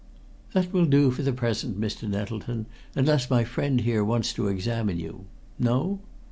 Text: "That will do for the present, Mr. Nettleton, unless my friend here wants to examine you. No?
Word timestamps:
"That 0.53 0.73
will 0.73 0.87
do 0.87 1.11
for 1.11 1.21
the 1.21 1.31
present, 1.31 1.79
Mr. 1.79 2.09
Nettleton, 2.09 2.65
unless 2.95 3.29
my 3.29 3.43
friend 3.43 3.81
here 3.81 4.03
wants 4.03 4.33
to 4.33 4.47
examine 4.47 4.97
you. 4.99 5.25
No? 5.59 5.99